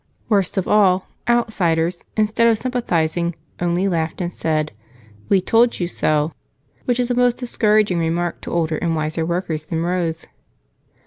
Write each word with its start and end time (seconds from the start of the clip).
Worst 0.29 0.57
of 0.57 0.67
all, 0.67 1.05
outsiders, 1.29 2.03
instead 2.17 2.47
of 2.47 2.57
sympathizing, 2.57 3.35
only 3.59 3.87
laughed 3.87 4.19
and 4.19 4.33
said, 4.33 4.71
"We 5.29 5.41
told 5.41 5.79
you 5.79 5.87
so," 5.87 6.31
which 6.85 6.99
is 6.99 7.11
a 7.11 7.13
most 7.13 7.37
discouraging 7.37 7.99
remark 7.99 8.41
to 8.41 8.51
older 8.51 8.77
and 8.79 8.95
wiser 8.95 9.23
workers 9.27 9.65
than 9.65 9.83
Rose. 9.83 10.25